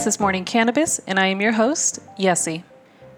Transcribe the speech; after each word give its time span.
This 0.00 0.14
is 0.14 0.18
Morning 0.18 0.46
Cannabis, 0.46 0.98
and 1.06 1.18
I 1.18 1.26
am 1.26 1.42
your 1.42 1.52
host, 1.52 1.98
Yessie. 2.18 2.62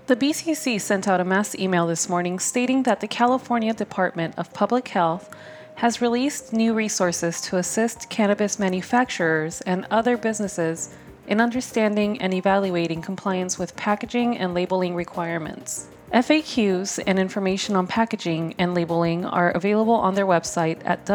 The 0.09 0.17
BCC 0.17 0.81
sent 0.81 1.07
out 1.07 1.21
a 1.21 1.25
mass 1.25 1.55
email 1.55 1.87
this 1.87 2.09
morning 2.09 2.41
stating 2.41 2.83
that 2.83 2.99
the 2.99 3.07
California 3.07 3.73
Department 3.73 4.35
of 4.37 4.53
Public 4.53 4.89
Health 4.89 5.33
has 5.77 6.01
released 6.01 6.53
new 6.53 6.75
resources 6.75 7.41
to 7.43 7.57
assist 7.57 8.11
cannabis 8.11 8.59
manufacturers 8.59 9.61
and 9.61 9.87
other 9.93 10.17
businesses 10.17 10.93
in 11.29 11.41
understanding 11.41 12.21
and 12.21 12.35
evaluating 12.35 13.01
compliance 13.01 13.61
with 13.61 13.77
packaging 13.77 14.37
and 14.37 14.53
labeling 14.53 14.97
requirements. 14.97 15.87
FAQs 16.13 17.01
and 17.07 17.17
information 17.17 17.77
on 17.77 17.87
packaging 17.87 18.57
and 18.59 18.75
labeling 18.75 19.25
are 19.25 19.53
available 19.53 19.95
on 19.95 20.17
their 20.17 20.27
website 20.27 20.81
at 20.85 21.07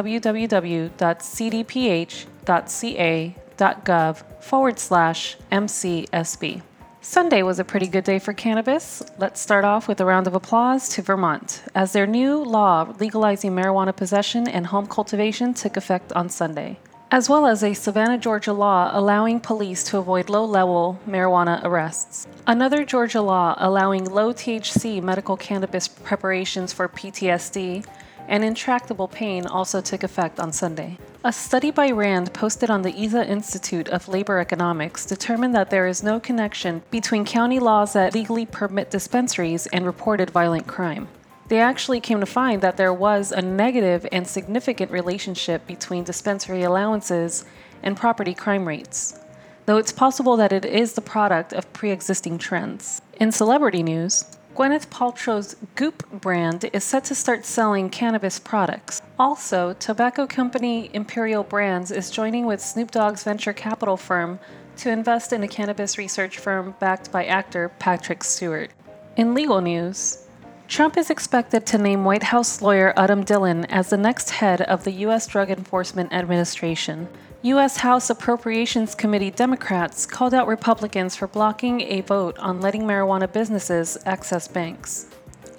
www.cdph.ca.gov 3.57 4.43
forward 4.43 4.79
slash 4.79 5.37
MCSB. 5.51 6.61
Sunday 7.01 7.41
was 7.41 7.59
a 7.59 7.63
pretty 7.63 7.87
good 7.87 8.03
day 8.03 8.19
for 8.19 8.33
cannabis. 8.33 9.01
Let's 9.17 9.39
start 9.39 9.63
off 9.63 9.87
with 9.87 10.01
a 10.01 10.05
round 10.05 10.27
of 10.27 10.35
applause 10.35 10.89
to 10.89 11.01
Vermont, 11.01 11.63
as 11.73 11.93
their 11.93 12.07
new 12.07 12.43
law 12.43 12.93
legalizing 12.99 13.51
marijuana 13.51 13.95
possession 13.95 14.47
and 14.47 14.67
home 14.67 14.87
cultivation 14.87 15.53
took 15.53 15.77
effect 15.77 16.11
on 16.13 16.27
Sunday, 16.27 16.79
as 17.11 17.29
well 17.29 17.45
as 17.45 17.63
a 17.63 17.73
Savannah, 17.73 18.17
Georgia 18.17 18.51
law 18.51 18.89
allowing 18.91 19.39
police 19.39 19.85
to 19.85 19.97
avoid 19.97 20.29
low 20.29 20.43
level 20.43 20.99
marijuana 21.07 21.63
arrests. 21.63 22.27
Another 22.45 22.83
Georgia 22.83 23.21
law 23.21 23.55
allowing 23.57 24.03
low 24.03 24.33
THC 24.33 25.01
medical 25.01 25.37
cannabis 25.37 25.87
preparations 25.87 26.73
for 26.73 26.89
PTSD 26.89 27.85
and 28.27 28.43
intractable 28.43 29.07
pain 29.07 29.45
also 29.45 29.79
took 29.79 30.03
effect 30.03 30.41
on 30.41 30.51
Sunday. 30.51 30.97
A 31.23 31.33
study 31.33 31.71
by 31.71 31.89
RAND 31.89 32.31
posted 32.31 32.69
on 32.69 32.83
the 32.83 32.93
IZA 32.93 33.27
Institute 33.27 33.89
of 33.89 34.07
Labor 34.07 34.39
Economics 34.39 35.03
determined 35.03 35.55
that 35.55 35.71
there 35.71 35.87
is 35.87 36.03
no 36.03 36.19
connection 36.19 36.83
between 36.91 37.25
county 37.25 37.57
laws 37.59 37.93
that 37.93 38.13
legally 38.13 38.45
permit 38.45 38.91
dispensaries 38.91 39.65
and 39.67 39.83
reported 39.83 40.29
violent 40.29 40.67
crime. 40.67 41.07
They 41.47 41.59
actually 41.59 42.01
came 42.01 42.19
to 42.19 42.27
find 42.27 42.61
that 42.61 42.77
there 42.77 42.93
was 42.93 43.31
a 43.31 43.41
negative 43.41 44.05
and 44.11 44.27
significant 44.27 44.91
relationship 44.91 45.65
between 45.65 46.03
dispensary 46.03 46.61
allowances 46.61 47.45
and 47.81 47.97
property 47.97 48.35
crime 48.35 48.67
rates, 48.67 49.19
though 49.65 49.77
it's 49.77 49.91
possible 49.91 50.37
that 50.37 50.53
it 50.53 50.65
is 50.65 50.93
the 50.93 51.01
product 51.01 51.51
of 51.51 51.73
pre 51.73 51.89
existing 51.89 52.37
trends. 52.37 53.01
In 53.19 53.31
celebrity 53.31 53.81
news, 53.81 54.23
Gwyneth 54.55 54.87
Paltrow's 54.87 55.55
Goop 55.73 56.07
brand 56.11 56.69
is 56.73 56.83
set 56.83 57.05
to 57.05 57.15
start 57.15 57.43
selling 57.43 57.89
cannabis 57.89 58.37
products. 58.37 59.01
Also, 59.19 59.73
tobacco 59.79 60.27
company 60.27 60.91
Imperial 60.93 61.43
Brands 61.43 61.89
is 61.89 62.11
joining 62.11 62.45
with 62.45 62.61
Snoop 62.61 62.91
Dogg's 62.91 63.23
venture 63.23 63.51
capital 63.51 63.97
firm 63.97 64.39
to 64.75 64.91
invest 64.91 65.33
in 65.33 65.41
a 65.41 65.47
cannabis 65.47 65.97
research 65.97 66.37
firm 66.37 66.75
backed 66.79 67.11
by 67.11 67.25
actor 67.25 67.69
Patrick 67.79 68.23
Stewart. 68.23 68.69
In 69.15 69.33
legal 69.33 69.59
news, 69.59 70.27
Trump 70.67 70.97
is 70.97 71.09
expected 71.09 71.65
to 71.65 71.79
name 71.79 72.03
White 72.03 72.21
House 72.21 72.61
lawyer 72.61 72.93
Uttam 72.95 73.25
Dhillon 73.25 73.65
as 73.69 73.89
the 73.89 73.97
next 73.97 74.29
head 74.29 74.61
of 74.61 74.83
the 74.83 74.91
U.S. 74.91 75.25
Drug 75.25 75.49
Enforcement 75.49 76.13
Administration. 76.13 77.07
U.S. 77.41 77.77
House 77.77 78.11
Appropriations 78.11 78.93
Committee 78.93 79.31
Democrats 79.31 80.05
called 80.05 80.35
out 80.35 80.47
Republicans 80.47 81.15
for 81.15 81.25
blocking 81.25 81.81
a 81.81 82.01
vote 82.01 82.37
on 82.37 82.61
letting 82.61 82.83
marijuana 82.83 83.31
businesses 83.31 83.97
access 84.05 84.47
banks. 84.47 85.07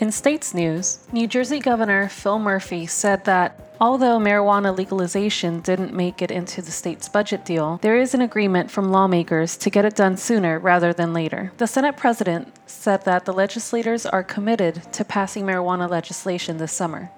In 0.00 0.12
states 0.12 0.54
news, 0.54 1.00
New 1.12 1.26
Jersey 1.26 1.58
Governor 1.58 2.08
Phil 2.08 2.38
Murphy 2.38 2.86
said 2.86 3.24
that 3.24 3.74
although 3.80 4.20
marijuana 4.20 4.76
legalization 4.76 5.58
didn't 5.58 5.92
make 5.92 6.22
it 6.22 6.30
into 6.30 6.62
the 6.62 6.70
state's 6.70 7.08
budget 7.08 7.44
deal, 7.44 7.80
there 7.82 7.98
is 7.98 8.14
an 8.14 8.20
agreement 8.20 8.70
from 8.70 8.92
lawmakers 8.92 9.56
to 9.56 9.70
get 9.70 9.84
it 9.84 9.96
done 9.96 10.16
sooner 10.16 10.60
rather 10.60 10.92
than 10.92 11.12
later. 11.12 11.50
The 11.56 11.66
Senate 11.66 11.96
president 11.96 12.54
said 12.68 13.04
that 13.06 13.24
the 13.24 13.32
legislators 13.32 14.06
are 14.06 14.22
committed 14.22 14.92
to 14.92 15.04
passing 15.04 15.44
marijuana 15.44 15.90
legislation 15.90 16.58
this 16.58 16.70
summer. 16.70 17.10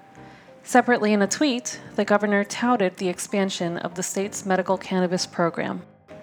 Separately, 0.62 1.12
in 1.12 1.21
a 1.21 1.27
tweet, 1.27 1.78
the 1.97 2.06
governor 2.06 2.44
touted 2.44 2.97
the 2.97 3.10
expansion 3.10 3.77
of 3.77 3.94
the 3.94 4.03
state's 4.03 4.47
medical 4.47 4.78
cannabis 4.78 5.27
program. 5.27 5.83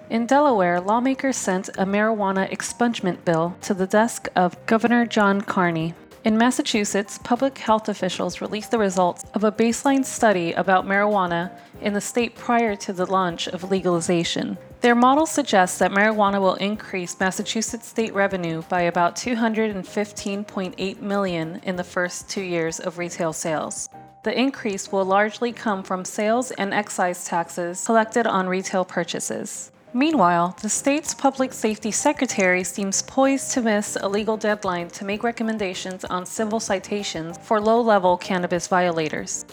In 0.09 0.25
Delaware, 0.25 0.81
lawmakers 0.81 1.37
sent 1.37 1.69
a 1.69 1.85
marijuana 1.85 2.49
expungement 2.49 3.23
bill 3.25 3.55
to 3.61 3.75
the 3.75 3.85
desk 3.85 4.27
of 4.35 4.57
Governor 4.65 5.05
John 5.05 5.41
Carney. 5.41 5.93
In 6.23 6.37
Massachusetts, 6.37 7.19
public 7.23 7.57
health 7.57 7.87
officials 7.87 8.41
released 8.41 8.71
the 8.71 8.79
results 8.79 9.23
of 9.33 9.43
a 9.43 9.51
baseline 9.51 10.03
study 10.03 10.51
about 10.53 10.85
marijuana 10.85 11.51
in 11.81 11.93
the 11.93 12.01
state 12.01 12.35
prior 12.35 12.75
to 12.75 12.91
the 12.91 13.05
launch 13.05 13.47
of 13.47 13.69
legalization. 13.69 14.57
Their 14.81 14.95
model 14.95 15.25
suggests 15.25 15.77
that 15.77 15.91
marijuana 15.91 16.41
will 16.41 16.55
increase 16.55 17.19
Massachusetts 17.19 17.87
state 17.87 18.13
revenue 18.13 18.63
by 18.63 18.81
about 18.81 19.15
215.8 19.15 21.01
million 21.01 21.61
in 21.63 21.75
the 21.75 21.83
first 21.83 22.29
2 22.29 22.41
years 22.41 22.79
of 22.79 22.97
retail 22.97 23.31
sales. 23.31 23.89
The 24.23 24.37
increase 24.37 24.91
will 24.91 25.05
largely 25.05 25.53
come 25.53 25.83
from 25.83 26.03
sales 26.03 26.51
and 26.51 26.73
excise 26.73 27.25
taxes 27.25 27.85
collected 27.85 28.27
on 28.27 28.49
retail 28.49 28.83
purchases. 28.83 29.71
Meanwhile, 29.97 30.55
the 30.61 30.69
state's 30.69 31.15
public 31.15 31.51
safety 31.51 31.89
secretary 31.89 32.63
seems 32.63 33.01
poised 33.01 33.49
to 33.53 33.63
miss 33.63 33.97
a 33.99 34.07
legal 34.07 34.37
deadline 34.37 34.89
to 34.89 35.03
make 35.03 35.23
recommendations 35.23 36.05
on 36.05 36.23
civil 36.23 36.59
citations 36.59 37.39
for 37.39 37.59
low 37.59 37.81
level 37.81 38.15
cannabis 38.15 38.67
violators. 38.67 39.43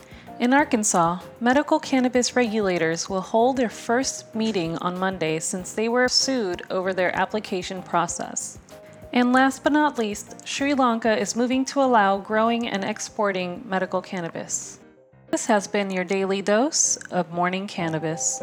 In 0.41 0.53
Arkansas, 0.53 1.21
medical 1.41 1.81
cannabis 1.81 2.37
regulators 2.37 3.09
will 3.09 3.23
hold 3.23 3.57
their 3.57 3.71
first 3.71 4.35
meeting 4.35 4.77
on 4.83 4.99
Monday 4.99 5.39
since 5.39 5.73
they 5.73 5.89
were 5.89 6.09
sued 6.09 6.61
over 6.69 6.93
their 6.93 7.17
application 7.17 7.83
process. 7.83 8.59
And 9.15 9.33
last 9.33 9.65
but 9.65 9.73
not 9.73 9.99
least, 9.99 10.47
Sri 10.47 10.75
Lanka 10.75 11.17
is 11.19 11.35
moving 11.35 11.65
to 11.65 11.81
allow 11.81 12.19
growing 12.19 12.69
and 12.69 12.85
exporting 12.85 13.63
medical 13.67 14.03
cannabis. 14.03 14.79
This 15.31 15.47
has 15.47 15.67
been 15.67 15.91
your 15.91 16.05
daily 16.05 16.43
dose 16.43 16.99
of 17.11 17.33
morning 17.33 17.67
cannabis. 17.67 18.43